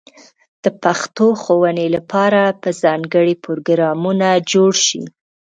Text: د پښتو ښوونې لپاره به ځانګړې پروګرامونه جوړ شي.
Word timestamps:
د 0.63 0.65
پښتو 0.83 1.27
ښوونې 1.41 1.87
لپاره 1.95 2.41
به 2.61 2.69
ځانګړې 2.83 3.33
پروګرامونه 3.43 4.27
جوړ 4.51 4.71
شي. 4.85 5.03